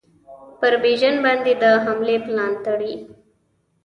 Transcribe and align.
پر 0.59 0.73
بیژن 0.83 1.15
باندي 1.23 1.53
د 1.61 1.63
حملې 1.83 2.17
پلان 2.25 2.53
تړي. 2.65 2.93